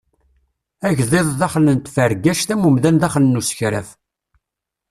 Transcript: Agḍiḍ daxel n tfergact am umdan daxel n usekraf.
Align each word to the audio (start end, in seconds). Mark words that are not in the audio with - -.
Agḍiḍ 0.87 1.27
daxel 1.39 1.65
n 1.75 1.77
tfergact 1.85 2.49
am 2.53 2.67
umdan 2.67 2.95
daxel 3.01 3.23
n 3.27 3.39
usekraf. 3.39 3.89